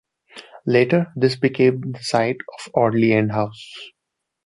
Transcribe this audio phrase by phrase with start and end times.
[0.65, 3.71] Later this became the site of Audley End House.